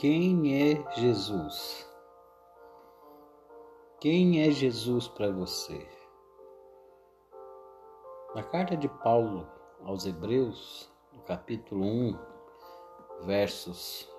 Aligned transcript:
Quem 0.00 0.58
é 0.58 0.82
Jesus? 0.94 1.86
Quem 4.00 4.40
é 4.40 4.50
Jesus 4.50 5.06
para 5.06 5.30
você? 5.30 5.86
Na 8.34 8.42
carta 8.42 8.78
de 8.78 8.88
Paulo 8.88 9.46
aos 9.84 10.06
Hebreus, 10.06 10.90
no 11.12 11.20
capítulo 11.20 11.84
1, 11.84 12.18
versos 13.26 14.10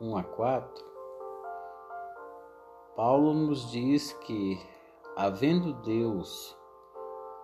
1 0.00 0.16
a 0.16 0.24
4, 0.24 0.84
Paulo 2.96 3.32
nos 3.32 3.70
diz 3.70 4.12
que, 4.24 4.58
havendo 5.16 5.72
Deus 5.82 6.58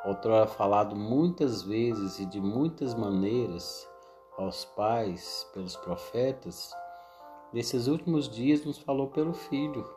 outrora 0.05 0.49
falado 0.49 0.97
muitas 0.97 1.63
vezes 1.63 2.19
e 2.19 2.27
de 2.27 2.41
muitas 2.41 2.93
maneiras 2.93 3.89
aos 4.37 4.65
pais 4.65 5.49
pelos 5.55 5.77
profetas, 5.77 6.75
nesses 7.53 7.87
últimos 7.87 8.29
dias 8.29 8.65
nos 8.65 8.79
falou 8.79 9.09
pelo 9.09 9.33
Filho, 9.33 9.89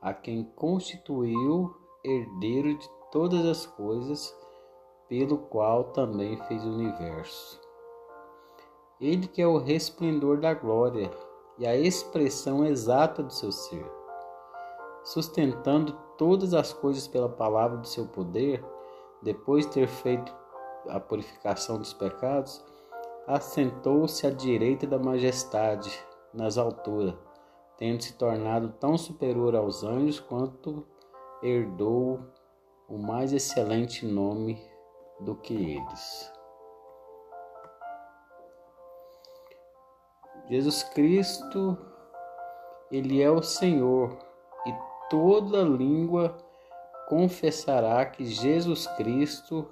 a 0.00 0.12
quem 0.12 0.44
constituiu 0.56 1.74
herdeiro 2.04 2.76
de 2.76 2.88
todas 3.10 3.44
as 3.46 3.66
coisas, 3.66 4.34
pelo 5.08 5.38
qual 5.38 5.84
também 5.84 6.36
fez 6.48 6.64
o 6.64 6.70
universo. 6.70 7.60
Ele 9.00 9.26
que 9.26 9.42
é 9.42 9.46
o 9.46 9.58
resplendor 9.58 10.40
da 10.40 10.54
glória 10.54 11.10
e 11.58 11.66
a 11.66 11.76
expressão 11.76 12.64
exata 12.64 13.22
do 13.22 13.32
seu 13.32 13.52
ser, 13.52 13.84
sustentando 15.04 15.92
todas 16.16 16.54
as 16.54 16.72
coisas 16.72 17.06
pela 17.06 17.28
palavra 17.28 17.76
do 17.78 17.86
seu 17.86 18.06
poder, 18.06 18.64
depois 19.22 19.66
de 19.66 19.72
ter 19.72 19.88
feito 19.88 20.34
a 20.88 20.98
purificação 20.98 21.78
dos 21.78 21.92
pecados, 21.92 22.64
assentou-se 23.26 24.26
à 24.26 24.30
direita 24.30 24.86
da 24.86 24.98
majestade 24.98 25.92
nas 26.32 26.56
alturas, 26.56 27.14
tendo 27.76 28.02
se 28.02 28.14
tornado 28.14 28.72
tão 28.80 28.96
superior 28.96 29.54
aos 29.54 29.82
anjos 29.82 30.20
quanto 30.20 30.86
herdou 31.42 32.20
o 32.88 32.98
mais 32.98 33.32
excelente 33.32 34.06
nome 34.06 34.62
do 35.20 35.34
que 35.34 35.54
eles. 35.54 36.32
Jesus 40.48 40.82
Cristo, 40.82 41.78
ele 42.90 43.22
é 43.22 43.30
o 43.30 43.42
Senhor, 43.42 44.18
e 44.66 44.74
toda 45.08 45.62
língua 45.62 46.36
confessará 47.08 48.04
que 48.06 48.24
Jesus 48.24 48.86
Cristo 48.96 49.70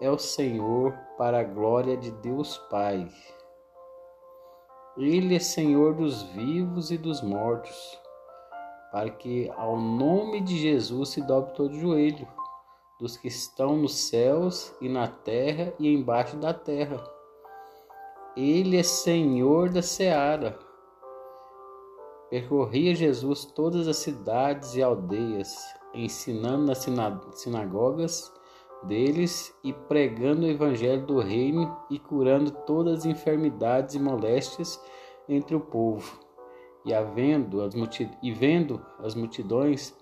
é 0.00 0.10
o 0.10 0.18
Senhor 0.18 0.92
para 1.16 1.40
a 1.40 1.44
glória 1.44 1.96
de 1.96 2.10
Deus 2.10 2.58
Pai. 2.68 3.08
Ele 4.96 5.34
é 5.34 5.38
Senhor 5.38 5.94
dos 5.94 6.22
vivos 6.22 6.90
e 6.90 6.98
dos 6.98 7.22
mortos, 7.22 7.98
para 8.90 9.08
que 9.08 9.50
ao 9.56 9.80
nome 9.80 10.42
de 10.42 10.58
Jesus 10.58 11.08
se 11.08 11.22
dobre 11.22 11.54
todo 11.54 11.80
joelho, 11.80 12.28
dos 13.00 13.16
que 13.16 13.26
estão 13.26 13.74
nos 13.74 13.94
céus 13.94 14.74
e 14.82 14.90
na 14.90 15.08
terra 15.08 15.72
e 15.78 15.88
embaixo 15.88 16.36
da 16.36 16.52
terra. 16.52 17.02
Ele 18.36 18.76
é 18.76 18.82
Senhor 18.82 19.70
da 19.70 19.80
seara. 19.80 20.58
Percorria 22.28 22.94
Jesus 22.94 23.46
todas 23.46 23.88
as 23.88 23.96
cidades 23.96 24.74
e 24.74 24.82
aldeias, 24.82 25.56
ensinando 25.94 26.66
nas 26.66 26.86
sinagogas 27.32 28.30
deles 28.84 29.54
e 29.62 29.72
pregando 29.72 30.46
o 30.46 30.50
evangelho 30.50 31.06
do 31.06 31.18
reino 31.18 31.76
e 31.90 31.98
curando 31.98 32.50
todas 32.50 33.00
as 33.00 33.04
enfermidades 33.04 33.94
e 33.94 33.98
moléstias 33.98 34.82
entre 35.28 35.54
o 35.54 35.60
povo. 35.60 36.20
E 36.84 36.92
havendo 36.92 37.62
as 37.62 37.74
e 38.22 38.32
vendo 38.32 38.84
as 38.98 39.14
multidões, 39.14 39.94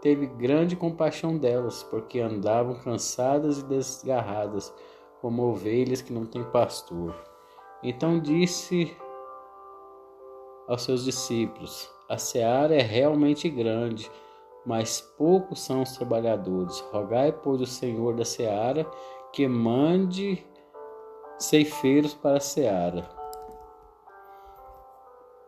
teve 0.00 0.26
grande 0.26 0.76
compaixão 0.76 1.36
delas, 1.36 1.82
porque 1.82 2.20
andavam 2.20 2.78
cansadas 2.80 3.58
e 3.58 3.64
desgarradas, 3.64 4.74
como 5.20 5.42
ovelhas 5.44 6.02
que 6.02 6.12
não 6.12 6.26
têm 6.26 6.44
pastor. 6.44 7.14
Então 7.82 8.18
disse 8.18 8.96
aos 10.66 10.82
seus 10.82 11.04
discípulos: 11.04 11.90
A 12.08 12.18
seara 12.18 12.74
é 12.74 12.82
realmente 12.82 13.48
grande, 13.48 14.10
mas 14.64 15.00
poucos 15.00 15.60
são 15.60 15.82
os 15.82 15.92
trabalhadores. 15.92 16.80
Rogai, 16.92 17.32
pois, 17.32 17.60
o 17.60 17.66
Senhor 17.66 18.14
da 18.14 18.24
seara 18.24 18.86
que 19.32 19.46
mande 19.48 20.46
ceifeiros 21.38 22.14
para 22.14 22.36
a 22.36 22.40
seara. 22.40 23.08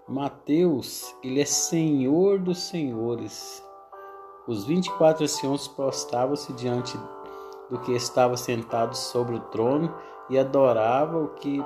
Mateus, 0.08 1.14
ele 1.22 1.40
é 1.40 1.44
Senhor 1.44 2.38
dos 2.38 2.58
senhores. 2.58 3.64
Os 4.46 4.64
vinte 4.64 4.86
e 4.86 4.92
quatro 4.92 5.24
anciãos 5.24 5.66
prostravam-se 5.66 6.52
diante 6.52 6.96
do 7.68 7.80
que 7.80 7.92
estava 7.92 8.36
sentado 8.36 8.96
sobre 8.96 9.34
o 9.34 9.40
trono 9.40 9.92
e 10.30 10.38
adoravam 10.38 11.24
o 11.24 11.28
que 11.30 11.64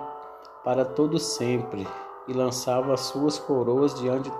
para 0.64 0.84
todo 0.84 1.18
sempre 1.18 1.86
e 2.28 2.32
lançavam 2.32 2.92
as 2.92 3.00
suas 3.00 3.38
coroas 3.38 3.94
diante 3.94 4.30
de 4.30 4.36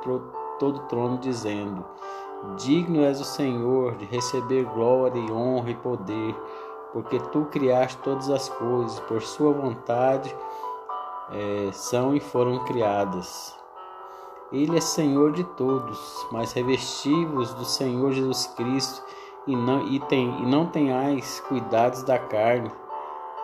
todo 0.58 0.76
o 0.76 0.86
trono 0.88 1.18
dizendo: 1.18 1.84
Digno 2.56 3.04
és 3.04 3.20
o 3.20 3.24
Senhor 3.24 3.96
de 3.96 4.06
receber 4.06 4.64
glória 4.64 5.18
e 5.18 5.30
honra 5.30 5.70
e 5.70 5.74
poder, 5.74 6.34
porque 6.90 7.18
tu 7.30 7.44
criaste 7.50 7.98
todas 7.98 8.30
as 8.30 8.48
coisas, 8.48 8.98
por 9.00 9.20
sua 9.20 9.52
vontade 9.52 10.34
é, 11.30 11.70
são 11.70 12.14
e 12.14 12.20
foram 12.20 12.64
criadas. 12.64 13.54
Ele 14.50 14.78
é 14.78 14.80
Senhor 14.80 15.32
de 15.32 15.44
todos, 15.44 16.26
mas 16.32 16.54
revestivos 16.54 17.52
do 17.52 17.64
Senhor 17.66 18.10
Jesus 18.12 18.46
Cristo 18.56 19.04
e 19.46 19.54
não, 19.54 19.86
e 19.86 20.00
tem, 20.00 20.42
e 20.42 20.46
não 20.46 20.66
tenhais 20.66 21.40
cuidados 21.40 22.02
da 22.02 22.18
carne 22.18 22.72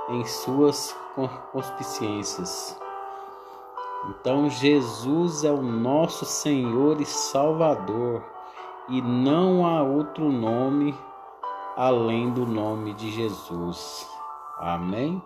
em 0.09 0.25
suas 0.25 0.97
concupiscências. 1.15 2.81
Então 4.09 4.49
Jesus 4.49 5.45
é 5.45 5.51
o 5.51 5.61
nosso 5.61 6.25
Senhor 6.25 6.99
e 7.01 7.05
Salvador 7.05 8.36
e 8.89 9.03
não 9.03 9.67
há 9.67 9.83
outro 9.83 10.31
nome 10.31 10.95
além 11.77 12.33
do 12.33 12.47
nome 12.47 12.95
de 12.95 13.11
Jesus. 13.11 14.09
Amém? 14.59 15.23